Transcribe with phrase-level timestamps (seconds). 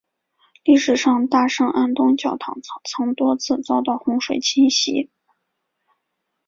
[0.63, 5.11] 历史上大圣安东教堂曾多次遭到洪水侵袭。